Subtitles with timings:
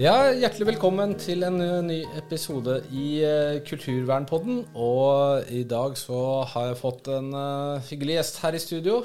[0.00, 4.62] Ja, Hjertelig velkommen til en uh, ny episode i uh, Kulturvernpodden.
[4.72, 9.02] Og i dag så har jeg fått en uh, hyggelig gjest her i studio.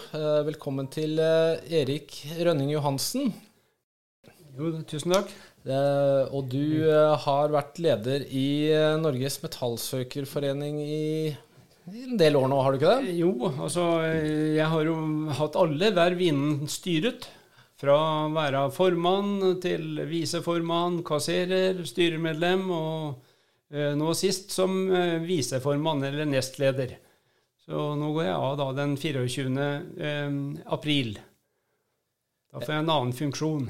[0.48, 3.34] velkommen til Erik Rønning Johansen.
[4.56, 5.36] Jo, tusen takk.
[6.32, 6.88] og du
[7.28, 8.72] har vært leder i
[9.04, 11.36] Norges Metallsøkerforening i
[11.92, 13.18] en del år nå, har du ikke det?
[13.20, 14.96] Jo, altså jeg har jo
[15.44, 17.28] hatt alle verv innen styret.
[17.76, 23.26] Fra å være formann til viseformann, kasserer, styremedlem og
[23.74, 26.96] eh, nå sist som eh, viseformann eller nestleder.
[27.66, 29.68] Så nå går jeg av da den 24.
[30.08, 30.38] Eh,
[30.78, 31.18] april.
[32.54, 33.68] Da får jeg en annen funksjon.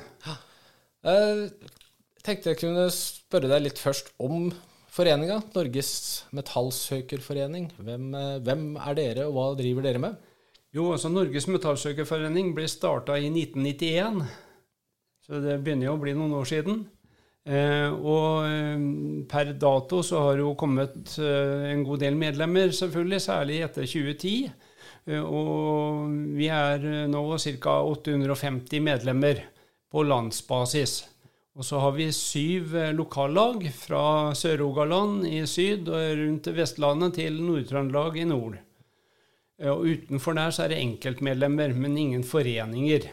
[1.06, 1.50] Jeg
[2.22, 4.52] tenkte jeg kunne spørre deg litt først om
[4.94, 5.40] foreninga.
[5.58, 5.96] Norges
[6.38, 7.72] Metallsøkerforening.
[7.82, 8.08] Hvem,
[8.46, 10.22] hvem er dere, og hva driver dere med?
[10.76, 14.26] Jo, altså Norges Metallsøkerforening ble starta i 1991.
[15.24, 16.82] Så det begynner jo å bli noen år siden.
[17.48, 18.84] Eh, og eh,
[19.32, 23.88] per dato så har det jo kommet eh, en god del medlemmer, selvfølgelig, særlig etter
[23.88, 24.52] 2010.
[25.08, 27.24] Eh, og vi er nå
[27.64, 27.80] ca.
[27.96, 29.46] 850 medlemmer
[29.88, 31.00] på landsbasis.
[31.56, 38.20] Og så har vi syv lokallag fra Sør-Rogaland i syd og rundt Vestlandet til Nord-Trøndelag
[38.20, 38.65] i nord.
[39.62, 43.08] Eh, og utenfor der så er det enkeltmedlemmer, men ingen foreninger.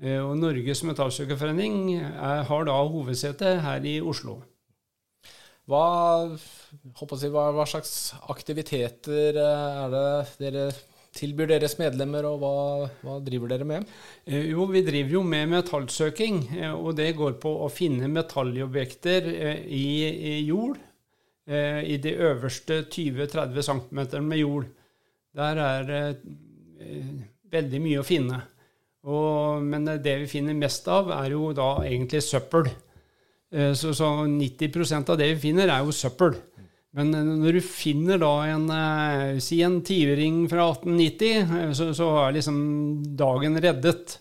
[0.00, 4.40] Eh, og Norges Metallsøkerforening har da hovedsete her i Oslo.
[5.70, 5.82] Hva,
[6.32, 10.06] jeg, hva, hva, slags aktiviteter eh, er det
[10.40, 10.70] dere
[11.16, 12.54] tilbyr deres medlemmer, og hva,
[13.02, 13.86] hva, driver dere med?
[14.30, 16.44] Jo, Vi driver jo med metallsøking,
[16.76, 19.26] og det går på å finne metallobjekter
[19.66, 20.78] i, i jord.
[21.50, 24.68] I de øverste 20-30 cm med jord.
[25.36, 26.02] Der er det
[26.82, 27.10] eh,
[27.52, 28.40] veldig mye å finne.
[29.06, 32.68] Og, men det vi finner mest av, er jo da egentlig søppel.
[33.52, 36.34] Eh, så, så 90% av det vi finner, er jo søppel.
[36.98, 38.70] Men eh, når du finner da en
[39.42, 42.62] si en tiuring fra 1890, så, så er liksom
[43.18, 44.18] dagen reddet.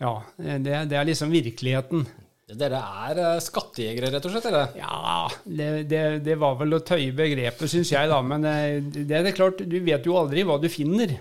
[0.00, 2.06] Ja, det, det er liksom virkeligheten.
[2.46, 4.44] Dere er uh, skattejegere, rett og slett?
[4.52, 4.74] eller?
[4.78, 8.20] Ja, det, det, det var vel å tøye begrepet, syns jeg, da.
[8.22, 11.16] Men det, det er klart, du vet jo aldri hva du finner.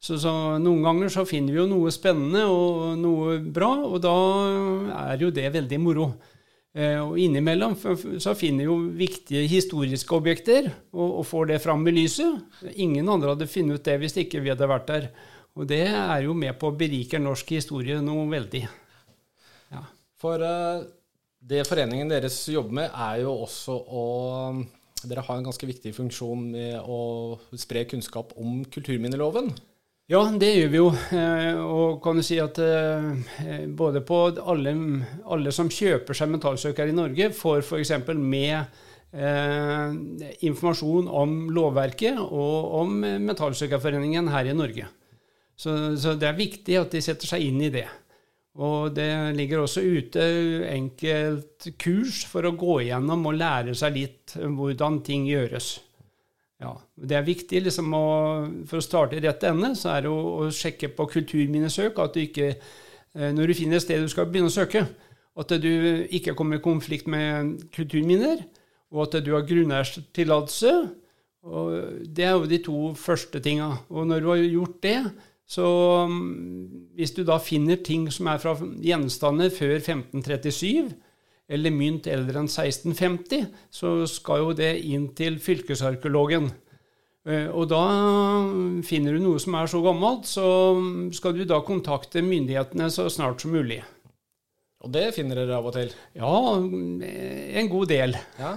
[0.00, 4.14] Så, så, Noen ganger så finner vi jo noe spennende og noe bra, og da
[5.10, 6.06] er jo det veldig moro.
[6.74, 7.76] Uh, og Innimellom
[8.18, 12.40] så finner vi jo viktige historiske objekter og, og, får det fram i lyset.
[12.72, 15.10] Ingen andre hadde funnet ut det hvis ikke vi hadde vært der.
[15.60, 18.64] Og det er jo med på å berike norsk historie noe veldig.
[20.20, 20.84] For uh,
[21.44, 24.06] det foreningen deres jobber med, er jo også å
[25.04, 29.50] Dere har en ganske viktig funksjon med å spre kunnskap om kulturminneloven.
[30.08, 30.88] Ja, det gjør vi jo.
[31.16, 34.74] Eh, og kan du si at eh, både på alle,
[35.32, 37.92] alle som kjøper seg mentalsøker i Norge, får f.eks.
[38.16, 38.56] med
[39.16, 39.96] eh,
[40.44, 44.90] informasjon om lovverket og om Mentalsøkerforeningen her i Norge.
[45.56, 47.86] Så, så det er viktig at de setter seg inn i det.
[48.54, 50.24] Og det ligger også ute
[50.70, 55.72] enkelt kurs for å gå igjennom og lære seg litt hvordan ting gjøres.
[56.62, 58.06] Ja, Det er viktig liksom å,
[58.70, 62.14] for å starte i rett ende, så er det å, å sjekke på kulturminnesøk at
[62.14, 62.52] du ikke,
[63.18, 64.86] eh, når du finner et sted du skal begynne å søke,
[65.34, 65.72] at du
[66.14, 68.44] ikke kommer i konflikt med kulturminner,
[68.94, 70.74] og at du har grunneierstillatelse.
[72.14, 73.72] Det er jo de to første tinga.
[73.90, 74.98] Og når du har gjort det,
[75.44, 75.66] så
[76.08, 80.94] mm, hvis du da finner ting som er fra gjenstander før 1537,
[81.52, 86.48] eller mynt eldre enn 1650, så skal jo det inn til fylkesarkeologen.
[87.28, 87.82] Eh, og da
[88.84, 90.46] finner du noe som er så gammelt, så
[91.16, 93.82] skal du da kontakte myndighetene så snart som mulig.
[94.84, 95.92] Og det finner dere av og til?
[96.12, 98.16] Ja, en god del.
[98.36, 98.52] Ja.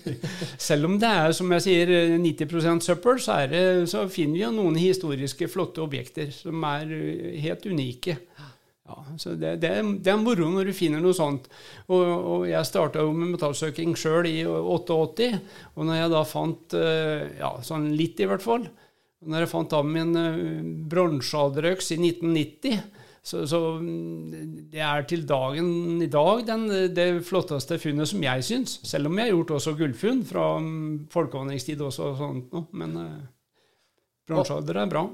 [0.68, 4.50] Selv om det er som jeg sier, 90 søppel, så, det, så, finner vi jo
[4.56, 6.90] noen historiske, flotte objekter som er
[7.44, 8.18] helt unike.
[8.90, 9.70] Ja, så det, det,
[10.02, 11.46] det, er moro når du finner noe sånt.
[11.86, 15.30] Og, og jeg starta jo med metallsøking sjøl i 88.
[15.76, 18.66] Og når jeg da fant, eh, ja, sånn litt i hvert fall
[19.30, 20.42] Når jeg fant av min eh,
[20.90, 27.76] bronsealderøks i 1990 så, så, mm, det er til dagen i dag den, det flotteste
[27.80, 28.78] funnet som jeg syns.
[28.88, 32.68] Selv om jeg har gjort også gullfunn fra mm, folkevandringstid også og sånt noe.
[32.80, 33.18] Men eh,
[34.30, 35.04] bronsealder er bra.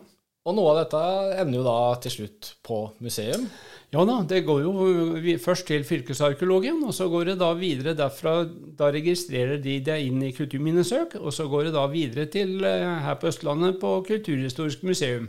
[0.47, 1.01] Og noe av dette
[1.43, 3.49] ender jo da til slutt på museum?
[3.95, 8.37] Ja da, det går jo først til fylkesarkeologen, og så går det da videre derfra.
[8.79, 12.87] Da registrerer de det inn i kulturminnesøk, og så går det da videre til eh,
[13.03, 15.27] her på Østlandet på Kulturhistorisk museum.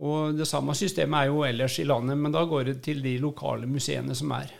[0.00, 3.18] Og det samme systemet er jo ellers i landet, men da går det til de
[3.20, 4.52] lokale museene som er.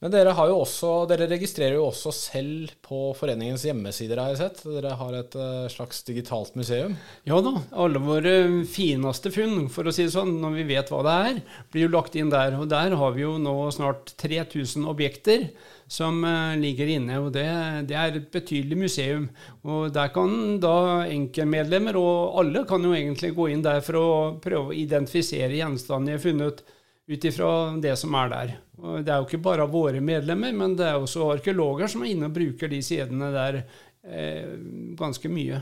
[0.00, 4.38] Men dere, har jo også, dere registrerer jo også selv på foreningens hjemmesider, har jeg
[4.40, 4.62] sett.
[4.64, 6.94] Dere har et uh, slags digitalt museum?
[7.28, 7.52] Ja da.
[7.84, 8.32] Alle våre
[8.64, 11.92] fineste funn, for å si det sånn, når vi vet hva det er, blir jo
[11.98, 12.56] lagt inn der.
[12.56, 15.50] Og der har vi jo nå snart 3000 objekter
[15.90, 17.18] som uh, ligger inne.
[17.18, 17.46] Og det,
[17.90, 19.28] det, er et betydelig museum.
[19.66, 20.74] Og der kan da
[21.10, 24.10] enkeltmedlemmer, og alle kan jo egentlig gå inn der for å
[24.42, 26.62] prøve å identifisere gjenstander de har funnet
[27.10, 27.50] ut ifra
[27.82, 28.52] det som er der.
[28.78, 32.12] Og det er jo ikke bare våre medlemmer, men det er også arkeologer som er
[32.12, 34.52] inne og bruker de sidene der eh,
[34.98, 35.58] ganske mye.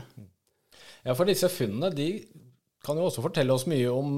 [1.07, 2.09] Ja, for disse funnene de
[2.85, 4.13] kan jo også fortelle oss mye om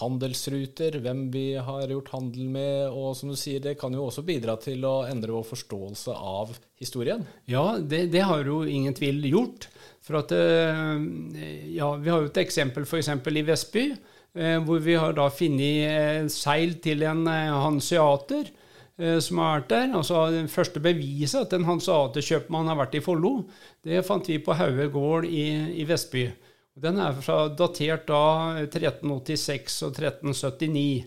[0.00, 4.24] handelsruter, hvem vi har gjort handel med, og som du sier, det kan jo også
[4.26, 7.22] bidra til å endre vår forståelse av historien?
[7.50, 9.68] Ja, det, det har jo ingen tvil gjort.
[10.04, 13.08] For at, eh, ja, Vi har jo et eksempel f.eks.
[13.08, 13.86] i Vestby
[14.34, 18.50] Eh, hvor vi har da funnet seil til en eh, hanseater
[18.94, 19.88] som har vært der.
[19.98, 23.48] Altså Det første beviset at en hanseaterkjøpmann har vært i Follo,
[23.82, 25.48] det fant vi på Hauge gård i,
[25.82, 26.28] i Vestby.
[26.74, 28.22] Den er fra, datert da
[28.64, 31.04] 1386 og 1379.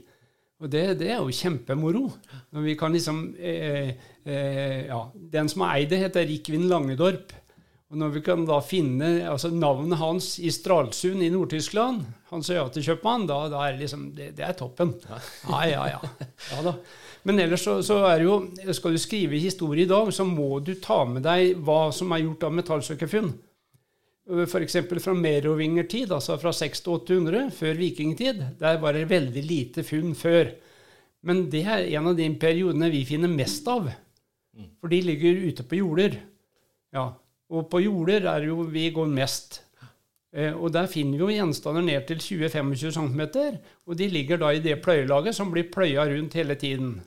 [0.58, 2.06] Og det, det, er jo kjempemoro.
[2.56, 3.92] Når vi kan liksom eh,
[4.26, 7.36] eh, ja, Den som har eid det, heter Rikvin Langedorp.
[7.88, 12.02] Og når vi kan da finne altså navnet hans i Stralsund i Nord-Tyskland,
[12.34, 14.92] hans øyatekjøpmann, da, da, er liksom det, det er toppen.
[15.08, 16.28] Ja, ja, ja.
[16.52, 16.74] ja da.
[17.28, 20.60] Men ellers så, så, er det jo Skal du skrive historie i dag, så må
[20.60, 23.32] du ta med deg hva som er gjort av metallsøkerfunn.
[24.28, 24.76] F.eks.
[25.00, 28.42] fra merovingertid, altså fra 600-800, før vikingtid.
[28.60, 30.52] Der var det veldig lite funn før.
[31.24, 33.88] Men det er en av de periodene vi finner mest av.
[34.82, 36.18] For de ligger ute på jorder.
[36.94, 37.12] Ja,
[37.48, 39.62] og på jorder er jo vi går mest.
[40.36, 43.22] Eh, og der finner vi jo gjenstander ned til 20-25 cm,
[43.88, 46.98] og de ligger da i det pløyelaget som blir pløya rundt hele tiden.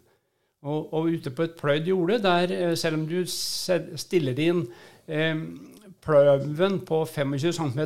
[0.63, 4.65] Og, og ute på et pløyd jorde, der eh, selv om du stiller inn
[5.09, 5.37] eh,
[6.11, 7.81] pløven på 25 cm,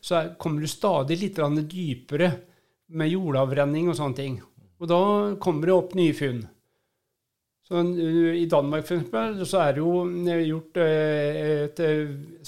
[0.00, 1.40] så kommer du stadig litt
[1.70, 2.30] dypere
[2.88, 4.38] med jordavrenning og sånne ting.
[4.78, 5.00] Og da
[5.42, 6.46] kommer det opp nye funn.
[7.68, 11.82] Så eh, I Danmark for eksempel, så er det jo eh, gjort eh, et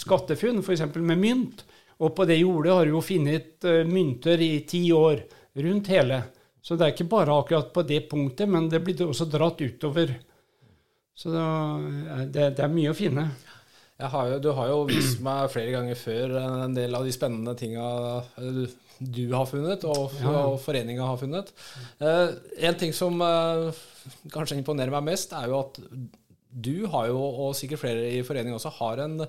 [0.00, 0.86] skattefunn, f.eks.
[0.96, 1.64] med mynt.
[2.00, 5.20] Og på det jordet har du jo funnet mynter i ti år
[5.60, 6.22] rundt hele.
[6.64, 10.14] Så det er ikke bare akkurat på det punktet, men det blir også dratt utover.
[11.12, 11.28] Så
[12.32, 13.26] det er mye å finne.
[14.00, 17.56] Har jo, du har jo vist meg flere ganger før en del av de spennende
[17.58, 17.88] tinga
[19.00, 21.52] du har funnet, og, og foreninga har funnet.
[22.04, 22.34] Eh,
[22.68, 23.80] en ting som eh,
[24.32, 25.80] kanskje imponerer meg mest, er jo at
[26.50, 29.24] du har jo, og sikkert flere i foreningen også, har, en,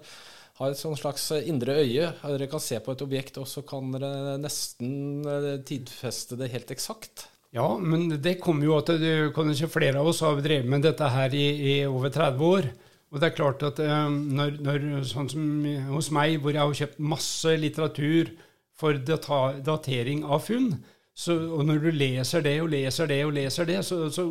[0.60, 2.12] har et sånn slags indre øye.
[2.20, 6.76] Dere kan se på et objekt, og så kan dere nesten eh, tidfeste det helt
[6.76, 7.30] eksakt.
[7.56, 10.84] Ja, men det kommer jo at det, kan ikke flere av oss har drevet med
[10.88, 12.72] dette her i, i over 30 år.
[13.12, 17.02] Og det er klart at når, når, sånn som hos meg, hvor jeg har kjøpt
[17.04, 18.32] masse litteratur
[18.80, 20.72] for datering av funn.
[21.12, 24.30] Så, og når du leser det og leser det og leser det, så, så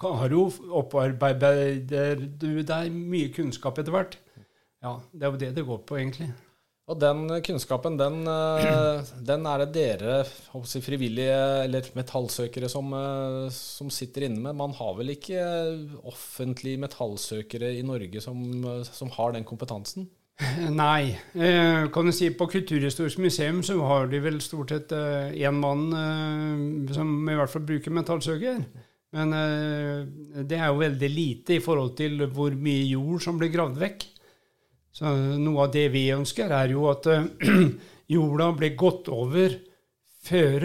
[0.00, 0.38] har du
[0.80, 4.16] opparbeider du deg mye kunnskap etter hvert.
[4.82, 6.30] Ja, det er jo det det går på, egentlig.
[6.88, 10.14] Og den kunnskapen, den, eh, den er det dere
[10.64, 14.56] si, frivillige eller metallsøkere som, eh, som, sitter inne med.
[14.56, 15.42] Man har vel ikke
[16.08, 18.40] offentlige metallsøkere i Norge som,
[18.88, 20.08] som har den kompetansen?
[20.70, 21.18] Nei.
[21.34, 25.54] Eh, kan du si På Kulturhistorisk museum så har de vel stort sett én eh,
[25.54, 28.62] mann eh, som i hvert fall bruker metallsøker.
[29.16, 29.32] Men
[30.44, 34.04] det er jo veldig lite i forhold til hvor mye jord som blir gravd vekk.
[34.98, 37.06] Så noe av det vi ønsker, er jo at
[38.14, 39.54] jorda blir gått over
[40.26, 40.64] før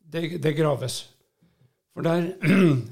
[0.00, 1.02] det, det graves.
[1.92, 2.30] For der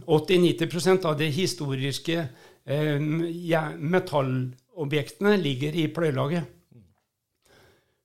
[0.04, 3.06] 80-90% av de historiske eh,
[3.48, 6.58] ja, metallobjektene ligger i pløyelaget.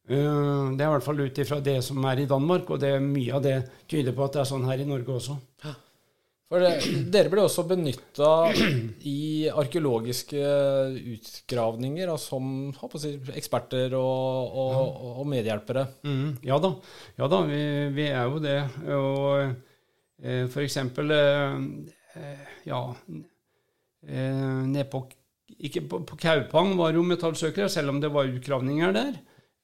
[0.08, 2.94] Uh, det er i hvert fall ut ifra det som er i Danmark, og det
[3.04, 3.58] mye av det
[3.92, 5.36] tyder på at det er sånn her i Norge også.
[6.48, 8.30] For det, Dere ble også benytta
[9.12, 10.40] i arkeologiske
[11.18, 15.84] utgravninger som si, eksperter og, og, og, medhjelpere.
[16.08, 16.72] Mm, ja da,
[17.20, 17.62] ja da vi,
[17.98, 18.60] vi, er jo det.
[18.96, 19.44] Og
[20.24, 21.60] eh, for eksempel eh,
[22.16, 22.82] eh ja,
[24.08, 25.06] eh, nede på
[25.58, 29.16] ikke på, på Kaupang var jo metallsøkere, selv om det var utgravninger der.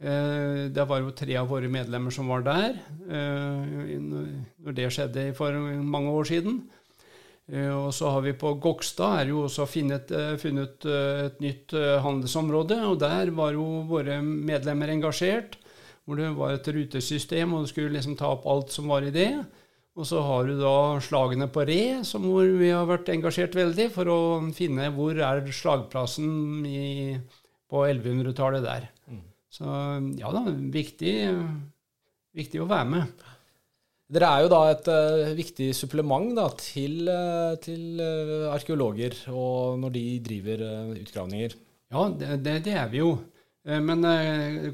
[0.03, 2.73] Eh, det var jo tre av våre medlemmer som var der
[3.07, 6.57] eh, når det skjedde for mange år siden.
[7.47, 10.11] Eh, og så har vi på Gokstad er jo også funnet,
[10.43, 12.81] funnet et nytt handelsområde.
[12.89, 15.59] Og der var jo våre medlemmer engasjert.
[16.03, 19.13] Hvor det var et rutesystem, og du skulle liksom ta opp alt som var i
[19.15, 19.29] det.
[19.95, 23.85] Og så har du da slagene på Re, som hvor vi har vært engasjert veldig
[23.93, 24.21] for å
[24.57, 27.13] finne hvor er slagplassen i,
[27.71, 28.89] på 1100-tallet der.
[29.07, 29.21] Mm.
[29.53, 29.69] Så
[30.17, 31.13] ja da, viktig,
[32.33, 33.23] viktig å være med.
[34.13, 39.93] Dere er jo da et uh, viktig supplement da, til, uh, til uh, arkeologer når
[39.95, 40.65] de driver
[40.97, 41.55] utgravninger.
[41.93, 43.13] Ja, det, det, det, er vi jo.
[43.63, 44.03] Men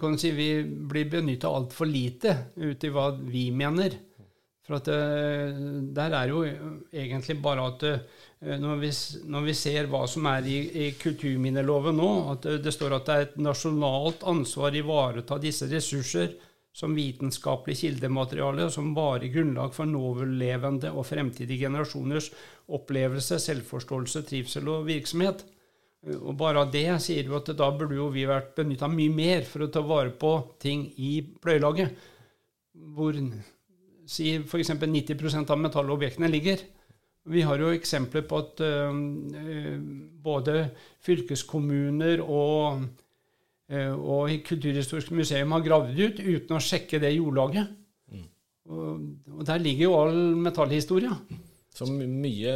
[0.01, 4.00] kan du si, vi blir benytta altfor lite ut i hva vi mener.
[4.69, 4.89] For at,
[5.97, 7.85] der er jo egentlig bare at
[8.61, 8.91] når vi,
[9.33, 13.15] når vi ser hva som er i, i kulturminneloven nå, at det står at det
[13.15, 16.38] er et nasjonalt ansvar å ivareta disse ressurser
[16.79, 22.29] som vitenskapelig kildemateriale og som varig grunnlag for nåværende og fremtidige generasjoners
[22.77, 25.43] opplevelse, selvforståelse, trivsel og virksomhet.
[26.21, 29.47] Og bare av det sier du at da burde jo vi vært benytta mye mer
[29.49, 31.97] for å ta vare på ting i pløyelaget,
[32.95, 33.17] hvor
[34.09, 34.73] si f.eks.
[34.81, 36.63] 90% av metallobjektene ligger.
[37.29, 38.95] Vi har jo eksempler på at uh,
[40.23, 40.63] både
[41.05, 42.87] fylkeskommuner og
[43.69, 47.69] Eh, og Kulturhistorisk museum har gravd ut uten å sjekke det jordlaget.
[48.09, 48.25] Mm.
[48.73, 49.03] Og,
[49.35, 51.13] og, der ligger jo all metallhistoria.
[51.79, 52.53] Så mye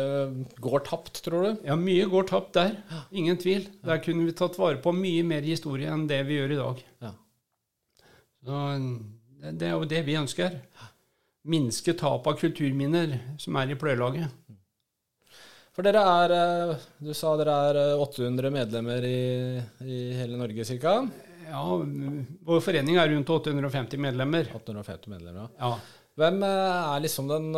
[0.59, 1.67] går tapt, tror du?
[1.69, 2.73] Ja, mye går tapt der.
[3.13, 3.67] Ingen tvil.
[3.85, 6.81] Der kunne vi tatt vare på mye mer historie enn det vi gjør i dag.
[7.05, 7.13] Ja.
[8.43, 8.63] Så
[9.37, 10.57] det, det er jo det vi ønsker.
[11.43, 14.31] Minske tap av kulturminner som er i pløyelaget.
[15.73, 19.21] For dere er eh, Du sa dere er 800 eh, medlemmer i,
[19.83, 20.97] i hele Norge ca.?
[21.49, 21.63] Ja,
[22.47, 24.47] vår forening er rundt 850 medlemmer.
[24.55, 25.73] 850 medlemmer, ja.
[26.17, 27.49] Hvem eh, er liksom den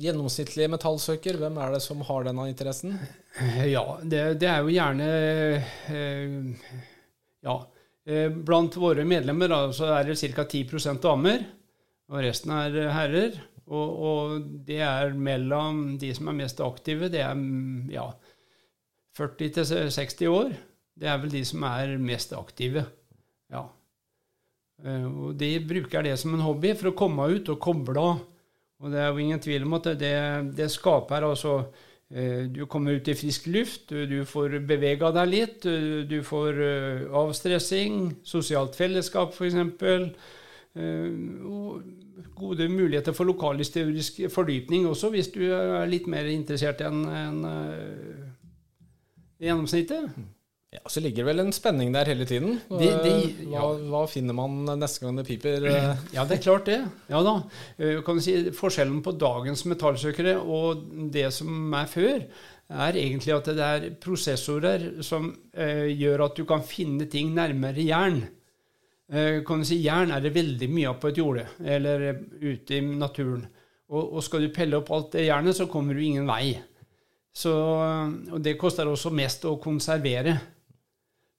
[0.00, 1.38] gjennomsnittlige metallsøker?
[1.40, 2.96] Hvem er det som har denne interessen?
[3.68, 5.10] Ja, det, det er jo gjerne
[5.92, 6.70] uh,
[7.44, 7.60] Ja.
[8.08, 10.46] Blant våre medlemmer da, så er det ca.
[10.48, 11.42] 10% damer,
[12.08, 13.38] og resten er herrer.
[13.68, 17.36] Og, og, det er mellom de som er mest aktive, det er
[17.92, 18.06] ja,
[19.18, 20.54] 40 til 60 år.
[20.98, 22.86] Det er vel de som er mest aktive.
[23.52, 23.66] Ja.
[24.84, 28.24] Eh, og de bruker det som en hobby for å komme ut og koble av.
[28.78, 30.16] Og det er jo ingen tvil om at det,
[30.54, 31.54] det skaper altså
[32.14, 35.66] eh, Du kommer ut i frisk luft, du får bevega deg litt,
[36.08, 39.58] du får eh, avstressing, sosialt fellesskap f.eks.
[40.78, 41.82] Og
[42.38, 48.26] gode muligheter for lokalhistorisk fordypning også, hvis du er litt mer interessert enn en, uh,
[49.42, 50.10] gjennomsnittet.
[50.68, 52.58] Ja, Så ligger det vel en spenning der hele tiden.
[52.68, 53.12] De, de,
[53.48, 53.62] ja.
[53.62, 55.64] hva, hva, finner man neste gang det piper?
[56.16, 56.82] Ja, det er klart det.
[57.08, 57.38] Ja da.
[57.78, 62.20] Eh, kan du si, forskjellen på dagens metallsøkere og det som er før,
[62.68, 67.86] er egentlig at det er prosessorer som eh, gjør at du kan finne ting nærmere
[67.88, 68.26] jern.
[69.08, 72.10] Eh, kan du si, Jern er det veldig mye av på et jorde, eller
[72.42, 73.46] ute i naturen.
[73.88, 76.58] Og, og, skal du pelle opp alt det jernet, så kommer du ingen vei.
[77.32, 80.36] Så, og det koster også mest å konservere.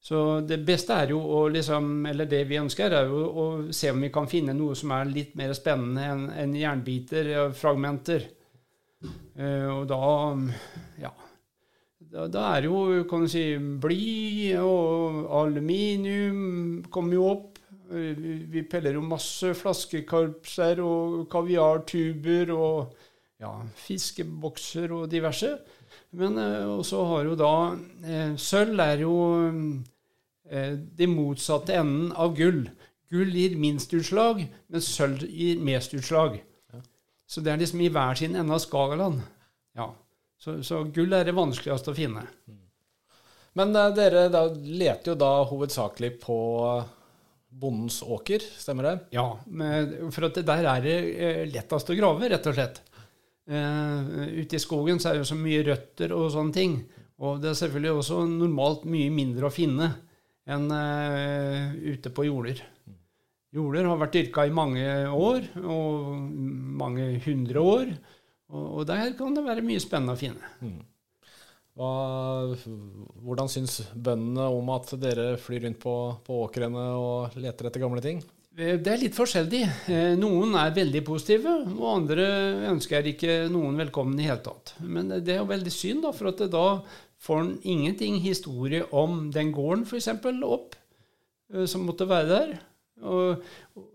[0.02, 3.92] Så det beste er jo å liksom, eller det vi ønsker, er jo å se
[3.92, 8.30] om vi kan finne noe som er litt mer spennende enn en jernbiter og fragmenter.
[9.40, 10.00] Uh, og da
[11.00, 11.12] ja,
[12.10, 17.49] da, da, er jo kan du si, bly og aluminium kommer jo opp.
[17.90, 22.98] Vi peller jo masse flaskekarpser og kaviartuber og
[23.42, 23.54] ja,
[23.88, 25.56] fiskebokser og diverse.
[26.20, 27.54] Men eh, også har jo da
[28.06, 29.16] eh, Sølv er jo
[30.50, 32.64] eh, det motsatte enden av gull.
[33.10, 36.38] Gull gir minst utslag, men sølv gir mest utslag.
[37.30, 39.20] Så det er liksom i hver sin ende av skalaen.
[39.78, 39.92] Ja.
[40.40, 42.24] Så, så, gull er det vanskeligste å finne.
[43.58, 46.40] Men eh, dere da, leter jo da hovedsakelig på
[47.50, 48.96] bondens åker, stemmer det?
[49.16, 49.26] Ja,
[50.14, 52.82] for der er det eh, lettest å grave, rett og slett.
[53.50, 56.76] Uh, ute i skogen så er det så mye røtter og sånne ting.
[57.20, 59.90] Og det er selvfølgelig også normalt mye mindre å finne
[60.50, 62.62] enn uh, ute på jorder.
[63.58, 66.14] Jorder har vært dyrka i mange år, og
[66.78, 67.94] mange hundre år.
[68.54, 70.54] Og der kan det være mye spennende å finne.
[70.62, 70.78] Mm.
[71.80, 72.58] Hva,
[73.24, 75.94] hvordan syns bøndene om at dere flyr rundt på,
[76.26, 78.20] på åkrene og leter etter gamle ting?
[78.60, 79.62] Eh, det er litt forskjellig.
[79.88, 82.26] Eh, noen er veldig positive, og andre
[82.74, 84.74] ønsker ikke noen velkommen i hele tatt.
[84.84, 86.66] Men det er jo veldig synd, da, for at da
[87.24, 90.10] får en ingenting historie om den gården f.eks.
[90.44, 90.76] opp,
[91.54, 92.52] eh, som måtte være der.
[93.08, 93.48] Og,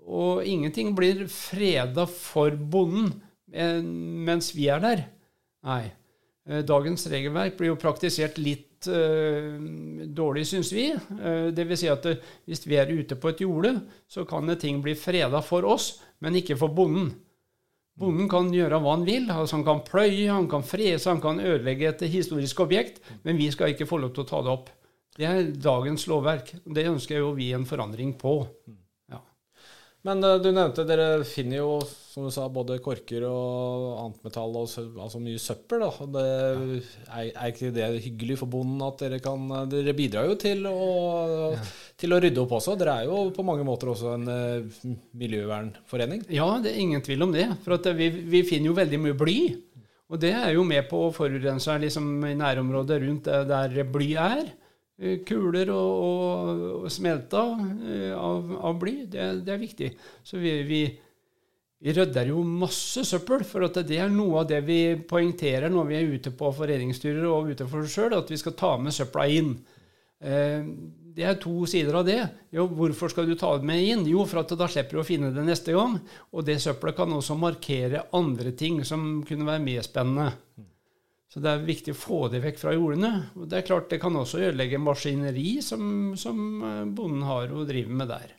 [0.08, 3.12] og ingenting blir freda for bonden
[3.54, 5.02] mens vi er der.
[5.68, 5.92] Nei.
[6.44, 9.56] Eh, dagens regelverk blir jo praktisert litt uh,
[10.12, 10.90] dårlig, syns vi.
[10.92, 11.80] Uh, Dvs.
[11.80, 12.08] Si at
[12.44, 16.36] hvis vi er ute på et jorde, så kan ting bli freda for oss, men
[16.36, 17.14] ikke for bonden.
[17.96, 19.30] Bonden kan gjøre hva han vil.
[19.30, 23.48] altså Han kan pløye, han kan frese, han kan ødelegge et historisk objekt, men vi
[23.54, 24.72] skal ikke få lov til å ta det opp.
[25.14, 26.56] Det er dagens lovverk.
[26.66, 28.40] Det ønsker jo vi en forandring på.
[30.04, 31.78] Men uh, du nevnte dere finner jo,
[32.12, 35.82] som du sa, både korker og annet metall, og altså mye søppel.
[35.82, 36.08] da.
[36.16, 36.24] Det,
[37.08, 40.80] er, er, ikke det hyggelig for bonden at dere kan Dere bidrar jo til å,
[41.54, 41.62] ja.
[42.00, 42.76] til å rydde opp også.
[42.80, 46.26] Dere er jo på mange måter også en uh, miljøvernforening?
[46.36, 47.48] Ja, det er ingen tvil om det.
[47.64, 49.38] For vi, vi, finner jo veldig mye bly.
[50.12, 54.44] Og det er jo med på å forurense liksom, i nærområdet rundt der bly er.
[54.94, 57.42] Eh, kuler og, og, og smelta
[57.90, 58.94] eh, av, av bly.
[59.10, 59.90] Det, det, er viktig.
[60.22, 60.82] Så vi, vi,
[61.82, 65.98] vi, rydder jo masse søppel, for det er noe av det vi poengterer når vi
[65.98, 69.26] er ute på foreningsturer og ute for oss sjøl, at vi skal ta med søpla
[69.34, 69.56] inn.
[70.22, 70.62] Eh,
[71.14, 72.20] det er to sider av det.
[72.54, 74.06] Jo, hvorfor skal du ta det med inn?
[74.10, 75.98] Jo, for at da slipper du å finne det neste gang.
[76.34, 80.32] Og det søppelet kan også markere andre ting som kunne være mer spennende.
[81.34, 83.08] Så det er viktig å få det vekk fra jordene.
[83.34, 87.64] Og det er klart det kan også ødelegge maskineri som, som eh, bonden har og
[87.66, 88.34] driver med der.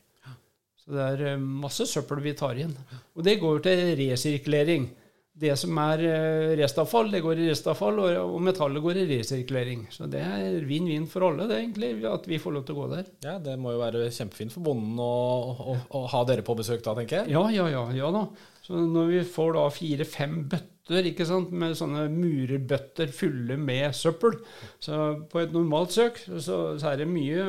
[0.80, 2.72] Så det er eh, masse søppel vi tar igjen.
[3.12, 4.86] Og det går til resirkulering.
[5.36, 9.82] Det som er eh, restavfall, det går i restavfall, og metallet går i resirkulering.
[9.92, 12.86] Så det er vinn-vinn for alle, det egentlig, at vi får lov til å gå
[12.94, 13.10] der.
[13.26, 15.10] Ja, Det må jo være kjempefint for bonden å,
[15.52, 17.36] å, å ha dere på besøk da, tenker jeg?
[17.36, 17.84] Ja, ja, ja.
[17.98, 18.24] ja da.
[18.64, 23.90] Så når vi får da fire-fem bøtter bøtter ikke sant, med sånne murerbøtter fulle med
[23.96, 24.38] søppel.
[24.78, 25.00] Så
[25.30, 27.42] på et normalt søk så, så er det mye,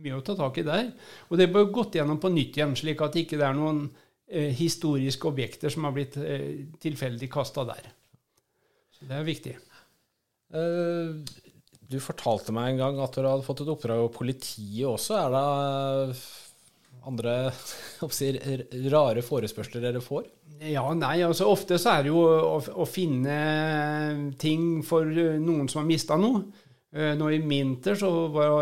[0.00, 0.88] mye, å ta tak i der.
[1.28, 3.84] Og det bør gått gjennom på nytt igjen, slik at det ikke er noen
[4.30, 7.92] eh, historiske objekter som har blitt eh, tilfeldig kasta der.
[8.96, 9.58] Så det er viktig.
[10.56, 11.20] Uh,
[11.86, 15.18] du fortalte meg en gang at du hadde fått et oppdrag av politiet også.
[15.20, 16.20] Er det
[17.06, 17.36] andre
[18.06, 18.38] oppsir,
[18.92, 20.26] rare forespørsler dere får?
[20.56, 25.82] Ja, nei, altså Ofte så er det jo å, å finne ting for noen som
[25.82, 26.46] har mista noe.
[26.96, 28.08] Eh, nå i vinter så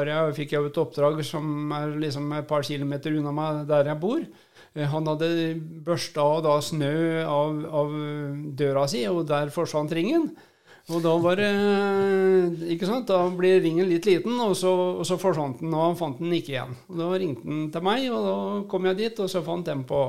[0.08, 4.00] jeg, fikk jeg et oppdrag som er liksom et par kilometer unna meg der jeg
[4.02, 4.24] bor.
[4.74, 5.28] Eh, han hadde
[5.86, 7.94] børsta av snø av, av,
[8.58, 10.32] døra si, og der forsvant ringen.
[10.92, 11.48] Og da var det
[12.74, 15.96] ikke sant, da ble ringen litt liten, og så, og så forsvant den, og han
[15.96, 16.74] fant den ikke igjen.
[16.90, 18.34] Og Da ringte han til meg, og da
[18.68, 20.00] kom jeg dit, og så fant den på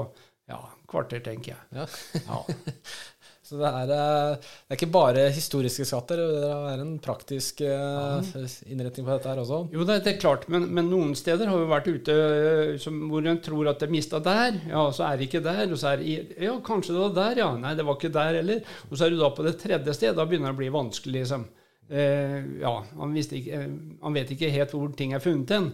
[0.52, 0.60] ja,
[0.92, 1.62] kvarter, tenker jeg.
[1.80, 1.88] Ja.
[2.28, 2.42] ja.
[3.46, 8.32] Så det er, eh, det er, ikke bare historiske skatter, det er en praktisk eh,
[8.74, 9.60] innretning på dette her også?
[9.76, 13.30] Jo, det, er klart, men, men, noen steder har vi vært ute eh, som, hvor
[13.30, 15.68] en tror at det er mista der, ja, så er det ikke der.
[15.70, 17.52] Og så er det ja, kanskje det var der, ja.
[17.62, 18.74] Nei, det var ikke der heller.
[18.90, 21.22] Og så er du da på det tredje stedet, da begynner det å bli vanskelig,
[21.22, 21.46] liksom.
[21.86, 23.60] Eh, ja, han, ikke,
[24.02, 25.70] han, vet ikke helt hvor ting er funnet hen.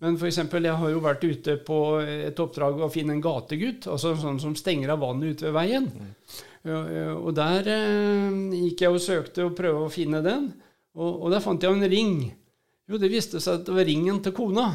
[0.00, 4.14] Men eksempel, jeg har jo vært ute på et oppdrag å finne en gategutt, altså
[4.16, 5.90] sånn som stenger av vannet ute ved veien.
[5.92, 6.12] Mm.
[7.20, 10.50] Og der eh, gikk jeg og søkte og prøvde å finne den,
[10.96, 12.14] og, og der fant jeg en ring.
[12.90, 14.70] Jo, det viste seg at det var ringen til kona.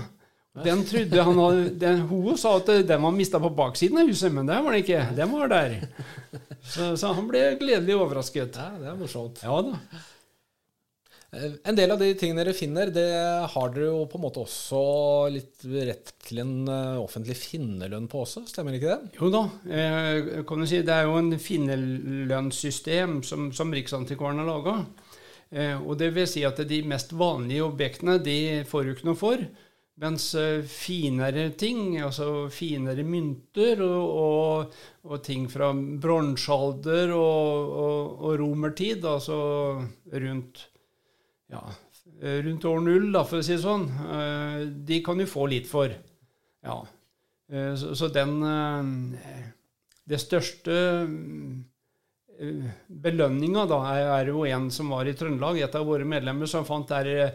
[0.64, 4.32] Den trodde han hadde, den, Hun sa at den var mista på baksiden av huset,
[4.32, 5.02] men det var den ikke.
[5.18, 5.74] Den var der.
[6.64, 8.56] Så, så han ble gledelig overrasket.
[8.56, 9.42] Ja, Det er morsomt.
[9.44, 9.82] Ja da.
[11.36, 13.08] Eh, en del av de tingene dere finner, det
[13.52, 14.84] har dere jo på en måte også
[15.34, 19.12] litt rett til en eh, offentlig finnerlønn på også, stemmer ikke det?
[19.20, 24.52] Jo da, eh, kan du si, det er jo en finnerlønnssystem som, som Riksantikvaren har
[24.52, 24.80] laga.
[25.56, 29.44] Og det vil si at de mest vanlige objektene de får du ikke noe for.
[30.02, 30.26] Mens
[30.68, 39.38] finere ting, altså finere mynter og, og, og ting fra bronsealder og, og, romertid, altså
[40.12, 40.66] rundt
[41.52, 41.62] ja,
[42.22, 45.70] rundt år null, da, for å si det sånn, eh, de kan du få litt
[45.70, 45.94] for.
[46.66, 46.80] Ja.
[47.52, 49.46] Eh, så, så den eh,
[50.06, 50.76] Det største
[52.36, 56.66] belønninga da er, er, jo en som var i Trøndelag, et av våre medlemmer, som
[56.68, 57.32] fant der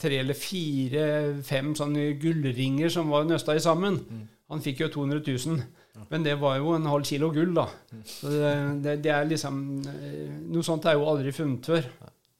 [0.00, 4.00] tre eller fire-fem sånne gullringer som var nøsta i sammen.
[4.00, 4.22] Mm.
[4.54, 5.60] Han fikk jo 200 000.
[6.08, 7.68] Men det var jo en halv kilo gull, da.
[7.92, 8.02] Mm.
[8.08, 8.54] Så det,
[8.86, 11.92] det, det er liksom Noe sånt er jo aldri funnet før.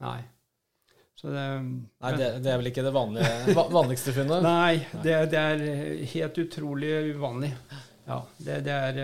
[0.07, 0.18] Nei.
[1.16, 4.44] Det, Nei, det, det, er vel ikke det vanlige, vanligste funnet?
[4.46, 7.50] Nei, det, det, er helt utrolig uvanlig.
[8.07, 9.00] Ja, det, er,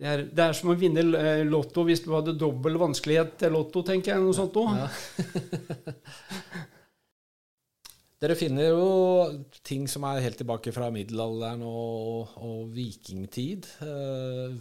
[0.00, 3.84] er, det, er som å vinne eh, Lotto hvis du hadde dobbel vanskelighet til Lotto,
[3.86, 4.24] tenker jeg.
[4.24, 4.88] Noe sånt noe.
[4.88, 4.88] Ja.
[8.18, 8.86] Dere finner jo
[9.62, 13.68] ting som er helt tilbake fra middelalderen og, og vikingtid.
[13.84, 14.56] Eh,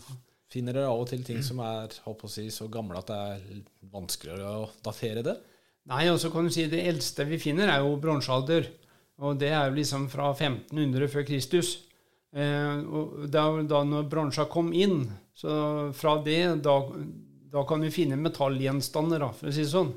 [0.51, 1.95] finner dere av og til ting som er
[2.29, 3.63] si, så gamle at det er
[3.95, 5.39] vanskeligere å datere det?
[5.87, 8.67] Nei, og så kan du si Det eldste vi finner, er jo bronsealder.
[9.23, 11.77] Og det er jo liksom fra 1500 før Kristus.
[12.35, 15.53] Eh, og da, da når bronsa kom inn, Så
[15.93, 16.79] fra det, da,
[17.53, 19.91] da kan vi finne metallgjenstander, da, for å si det sånn.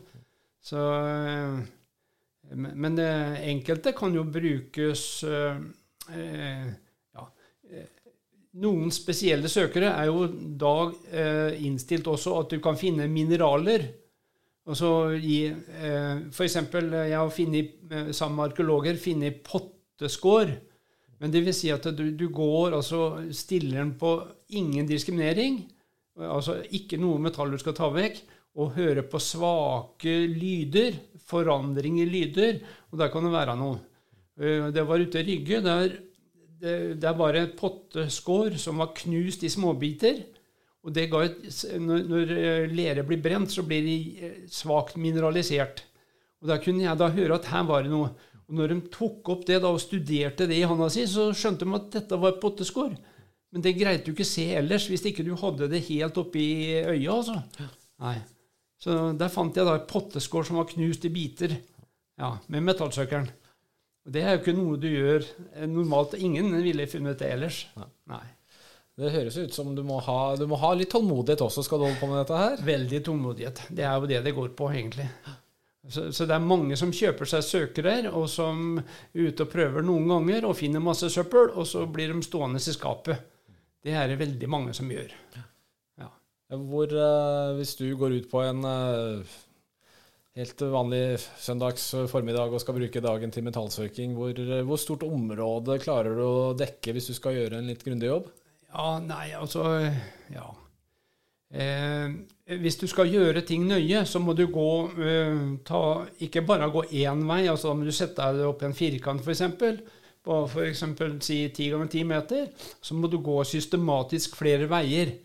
[0.61, 1.59] Så, eh,
[2.57, 3.09] men det
[3.49, 5.57] enkelte kan jo brukes eh,
[6.13, 6.67] eh,
[7.17, 7.27] ja,
[8.61, 10.27] Noen spesielle søkere er jo
[10.59, 10.91] da
[11.63, 13.85] innstilt også at du kan finne mineraler.
[14.71, 15.51] Altså i,
[16.31, 17.73] for eksempel, jeg har finnet,
[18.15, 20.53] sammen med arkeologer funnet potteskår.
[21.21, 23.01] Men det vil si at du, du går altså
[23.35, 24.15] stiller den på
[24.57, 25.61] ingen diskriminering.
[26.21, 28.23] Altså ikke noe metall du skal ta vekk
[28.61, 30.97] og høre på svake lyder,
[31.31, 32.59] forandring i lyder,
[32.91, 33.79] og der kan det være noe.
[34.41, 35.61] Eh, det var ute i Rygge.
[35.65, 35.95] Der,
[36.61, 40.25] det, der var et potteskår som var knust i småbiter.
[40.87, 41.39] Og det ga et,
[41.77, 45.85] når, når eh, lere blir brent, så blir de eh, svakt mineralisert.
[46.41, 48.15] Og Da kunne jeg da høre at her var det noe.
[48.49, 51.69] Og når de tok opp det da og studerte det i handa si, så skjønte
[51.69, 52.97] de at dette var potteskår.
[53.51, 56.47] Men det greide du ikke se ellers hvis ikke du hadde det helt oppi
[56.81, 57.13] øyet.
[57.13, 57.69] altså.
[58.01, 58.17] Nei.
[58.81, 63.29] Så der fant jeg da et potteskår som var knust i biter ja, med metallsøkeren.
[64.07, 65.27] Og Det er jo ikke noe du gjør
[65.69, 66.17] normalt.
[66.17, 67.67] Ingen ville funnet det ellers.
[68.09, 68.25] Nei.
[69.01, 71.87] Det høres ut som du må, ha, du må ha litt tålmodighet også, skal du
[71.89, 72.65] holde på med dette her?
[72.67, 73.63] Veldig tålmodighet.
[73.73, 75.07] Det er jo det det går på, egentlig.
[75.89, 79.87] Så, så, det er mange som kjøper seg søkere, og som er ute og prøver
[79.87, 83.23] noen ganger og finner masse søppel, og så blir de stående i skapet.
[83.81, 85.15] Det er det veldig mange som gjør.
[86.51, 89.35] Hvor, uh, hvis du går ut på en uh,
[90.35, 95.79] helt vanlig søndags formiddag og skal bruke dagen til metallsøking, hvor, uh, hvor, stort område
[95.79, 98.27] klarer du å dekke hvis du skal gjøre en litt grundig jobb?
[98.71, 99.65] Ja, nei, altså
[100.31, 100.49] Ja.
[101.51, 102.13] Eh,
[102.61, 104.69] hvis du skal gjøre ting nøye, så må du gå
[105.67, 105.81] ta,
[106.23, 107.47] Ikke bare gå én vei.
[107.49, 109.43] altså Da må du sette deg opp i en firkant, f.eks.
[110.23, 110.85] På f.eks.
[111.25, 112.49] si ti ganger ti meter.
[112.81, 115.17] Så må du gå systematisk flere veier.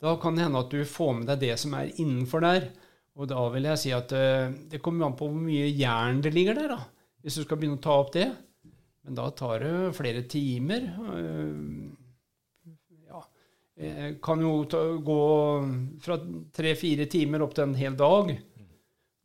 [0.00, 2.70] Da kan det hende at du får med deg det som er innenfor der.
[3.16, 6.32] Og da vil jeg si at eh, det kommer an på hvor mye jern det
[6.34, 6.78] ligger der, da,
[7.20, 8.30] hvis du skal begynne å ta opp det.
[9.04, 10.86] Men da tar det flere timer.
[10.88, 11.79] Jeg
[14.20, 15.20] kan jo ta, gå
[16.04, 16.18] fra
[16.52, 18.34] tre-fire timer opp til en hel dag.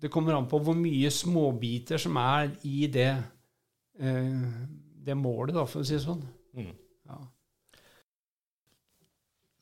[0.02, 3.12] Det kommer an på hvor mye småbiter som er i det,
[4.00, 4.50] eh,
[5.06, 6.24] det målet, da, for å si det sånn.
[6.56, 6.74] Mm.
[7.10, 7.20] Ja.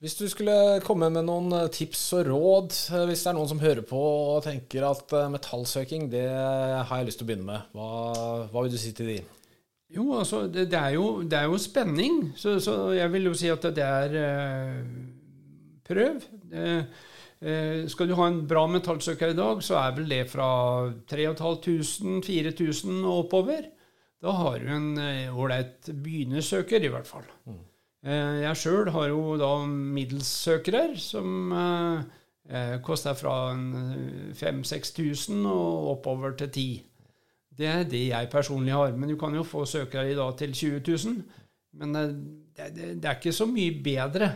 [0.03, 3.47] Hvis du skulle komme med noen eh, tips og råd, eh, hvis det er noen
[3.53, 7.47] som hører på og tenker at eh, metallsøking, det har jeg lyst til å begynne
[7.47, 7.91] med, hva,
[8.51, 9.15] hva vil du si til de?
[9.93, 12.31] Jo, altså, det, det, er, jo, det er, jo, spenning.
[12.35, 14.77] Så, så, jeg vil jo si at det er eh,
[15.83, 16.21] Prøv.
[17.43, 20.47] Eh, skal du ha en bra metallsøker i dag, så er vel det fra
[21.11, 23.67] 3500-4000 og oppover.
[24.23, 24.89] Da har du en
[25.35, 27.27] ålreit eh, begynnersøker, i hvert fall.
[27.45, 27.59] Mm.
[28.03, 32.03] Eh, jeg sjøl har jo da middelssøkere som eh,
[32.49, 36.83] eh koster fra 5000-6000 og oppover til 10
[37.57, 38.95] Det er det jeg personlig har.
[38.97, 41.21] Men du kan jo få søkere i dag til 20 000.
[41.81, 42.17] Men eh,
[42.57, 44.31] det, det, det, er ikke så mye bedre.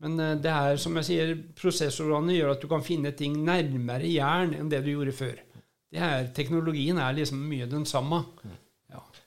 [0.00, 4.54] Men det er, som jeg sier, prosessorene gjør at du kan finne ting nærmere jern
[4.56, 5.34] enn det du gjorde før.
[5.92, 8.22] Er, teknologien er liksom mye den samme.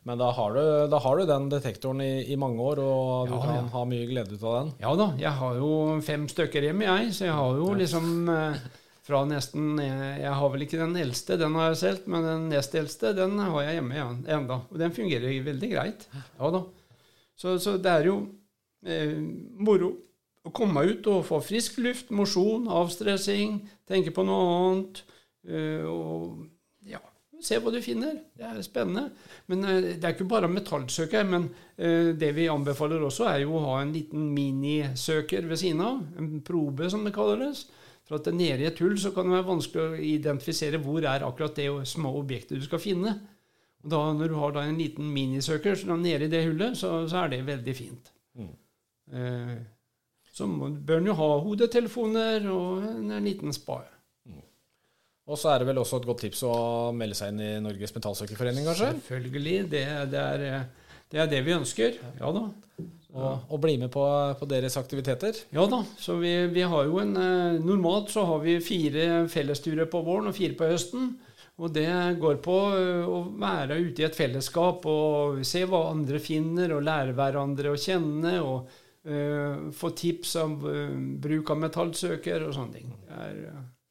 [0.03, 3.35] Men da har, du, da har du, den detektoren i, i, mange år, og du
[3.37, 3.67] ja, kan ja.
[3.71, 4.71] ha mye glede ut av den?
[4.83, 5.05] Ja da.
[5.19, 5.69] Jeg har jo
[6.03, 7.13] fem stykker hjemme, jeg.
[7.15, 8.65] Så jeg har jo liksom eh,
[9.03, 12.75] fra nesten jeg, har vel ikke den eldste, den har jeg solgt, men den nest
[12.79, 14.61] eldste den har jeg hjemme igjen, enda.
[14.71, 16.07] Og den fungerer veldig greit.
[16.39, 16.63] Ja da.
[17.35, 18.17] Så, så det er jo
[18.85, 19.17] eh,
[19.59, 19.91] moro
[20.43, 25.03] å komme ut og få frisk luft, mosjon, avstressing, tenke på noe annet.
[25.43, 26.43] Eh, og
[27.43, 28.15] Se hva du finner.
[28.37, 29.09] Det er spennende.
[29.51, 31.25] Men uh, det er ikke bare metallsøker.
[31.27, 35.83] Men uh, det vi anbefaler også, er jo å ha en liten minisøker ved siden
[35.83, 36.03] av.
[36.19, 37.65] En probe, som det kalles.
[38.07, 41.23] For at nede i et hull så kan det være vanskelig å identifisere hvor er
[41.23, 43.15] akkurat det små objektet du skal finne.
[43.83, 47.05] Og da, Når du har da en liten minisøker så nede i det hullet, så,
[47.07, 48.11] så er det veldig fint.
[48.39, 48.51] Mm.
[49.13, 49.55] Eh,
[50.33, 53.93] så bør en jo ha hodetelefoner og en, en liten spade.
[55.23, 56.55] Og så er det vel også et godt tips å
[56.95, 58.89] melde seg inn i Norges Mentalsøkerforening, kanskje?
[58.97, 59.53] Selvfølgelig.
[59.71, 60.65] Det, det, er,
[61.07, 61.99] det, er, det vi ønsker.
[62.19, 62.41] Ja da.
[63.13, 64.03] Og, og, bli med på,
[64.39, 65.37] på, deres aktiviteter?
[65.53, 65.83] Ja da.
[66.01, 70.31] Så vi, vi, har jo en eh, Normalt så har vi fire fellesturer på våren
[70.31, 71.11] og fire på høsten.
[71.61, 71.89] Og det
[72.21, 76.87] går på eh, å være ute i et fellesskap og se hva andre finner, og
[76.87, 78.39] lære hverandre å kjenne.
[78.41, 82.93] og uh, få tips om uh, bruk av metallsøker og sånne ting.
[83.03, 83.41] Det er,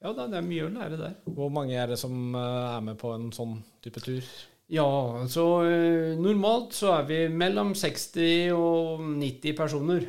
[0.02, 1.18] ja da, det er mye å lære der.
[1.36, 4.24] Hvor mange er det som er med på en sånn type tur?
[4.72, 4.88] Ja,
[5.20, 5.44] altså
[6.16, 10.06] normalt så er vi mellom 60 og 90 personer.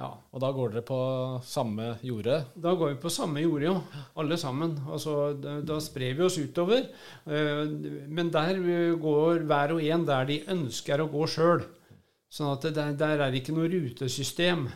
[0.00, 0.08] Ja.
[0.32, 0.98] Og da går dere på
[1.44, 2.38] samme jorde?
[2.56, 4.04] Da går vi på samme jorde, ja.
[4.20, 4.78] Alle sammen.
[4.88, 6.86] Altså, da, da sprer vi oss utover.
[7.28, 7.66] Eh,
[8.08, 8.62] Men der
[9.00, 11.66] går hver og en der de ønsker å gå sjøl.
[12.32, 14.68] Sånn at der, der er ikke noe rutesystem.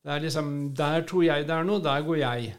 [0.00, 2.54] Det er liksom Der tror jeg det er noe, der går jeg.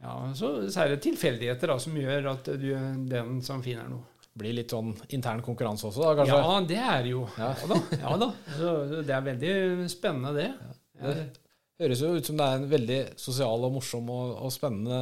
[0.00, 2.68] Ja, så, så er det tilfeldigheter da, som gjør at du,
[3.10, 4.04] den som finner noe.
[4.36, 6.38] Blir litt sånn intern konkurranse også, da, kanskje?
[6.42, 7.24] Ja, det er det jo.
[7.40, 7.50] Ja.
[7.62, 7.80] Ja da.
[8.02, 8.30] Ja, da.
[8.58, 8.76] Så,
[9.08, 9.52] det er veldig
[9.92, 10.50] spennende, det.
[11.00, 15.00] Det høres jo ut som det er en veldig sosial og morsom og, og spennende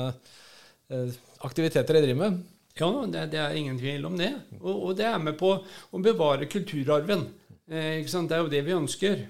[0.91, 1.17] eh,
[1.47, 2.43] aktiviteter dere driver med.
[2.79, 4.33] Ja, det, det er ingen tvil om det.
[4.61, 7.29] Og, og det er med på å bevare kulturarven.
[7.71, 8.31] Eh, ikke sant?
[8.31, 9.27] Det er jo det vi ønsker.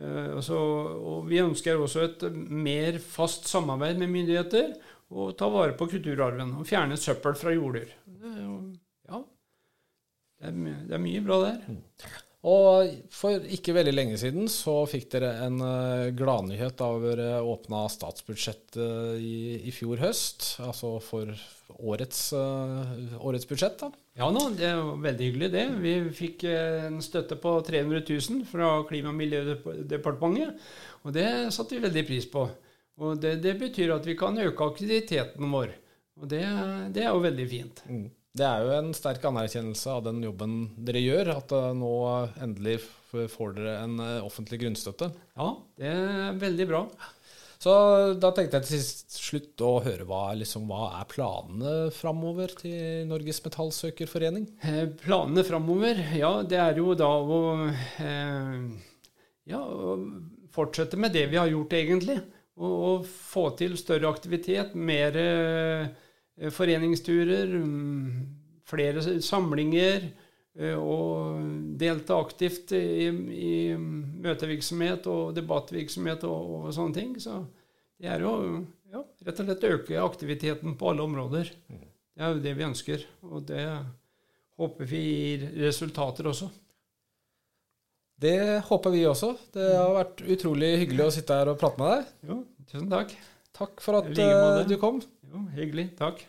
[0.00, 4.72] Eh, og, og vi ønsker også et mer fast samarbeid med myndigheter
[5.10, 7.90] og ta vare på kulturarven og fjerne søppel fra jorder.
[8.06, 8.89] Det er jo, ja,
[10.40, 11.80] det er, mye, det er mye bra der.
[12.50, 17.82] Og for ikke veldig lenge siden så fikk dere en uh, gladnyhet da dere åpna
[17.92, 20.54] statsbudsjettet i, i fjor høst.
[20.64, 21.34] Altså for
[21.78, 23.90] årets, eh, årets budsjett, da.
[24.18, 25.66] Ja nå, det var veldig hyggelig det.
[25.80, 30.60] Vi fikk eh, en støtte på 300 000 fra Klima- og miljødepartementet,
[31.04, 32.46] og det satte vi veldig pris på.
[33.00, 35.72] Og det, det betyr at vi kan øke aktiviteten vår,
[36.20, 36.42] og det,
[36.92, 37.84] det er jo veldig fint.
[37.88, 38.08] Mm.
[38.36, 41.94] Det er jo en sterk anerkjennelse av den jobben dere gjør, at eh, nå
[42.44, 42.76] endelig
[43.10, 45.10] får dere en eh, offentlig grunnstøtte.
[45.34, 45.48] Ja,
[45.80, 46.84] det er veldig bra.
[47.60, 47.72] Så
[48.16, 53.02] da tenkte jeg til sist slutt å høre hva, liksom, hva er planene framover til
[53.10, 54.46] Norges Metallsøkerforening?
[54.64, 58.62] Eh, Planene framover, ja, det er jo da å eh,
[59.52, 59.60] ja,
[60.54, 62.16] fortsette med det vi har gjort, egentlig.
[62.60, 65.90] Og, og få til større aktivitet, mer eh,
[66.48, 68.26] foreningsturer, mm,
[68.64, 70.08] flere samlinger.
[70.56, 71.40] eh, Og
[71.78, 77.14] delta aktivt i, i møtevirksomhet og debattvirksomhet og, og sånne ting.
[77.20, 77.42] Så
[78.00, 81.52] det er jo ja, rett og slett å øke aktiviteten på alle områder.
[81.68, 83.04] Det er jo det vi ønsker.
[83.28, 83.64] Og det
[84.60, 86.50] håper vi gir resultater også.
[88.20, 89.30] Det håper vi også.
[89.54, 92.10] Det har vært utrolig hyggelig å sitte her og prate med deg.
[92.28, 92.36] Jo,
[92.68, 93.14] tusen takk.
[93.56, 95.00] Takk for at like eh, du kom.
[95.30, 95.92] Jo, hyggelig.
[95.96, 96.26] Takk.